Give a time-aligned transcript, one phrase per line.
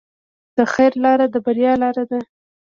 [0.57, 2.19] د خیر لاره د بریا لاره ده.